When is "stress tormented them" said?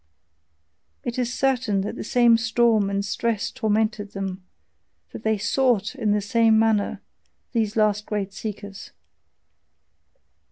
3.05-4.43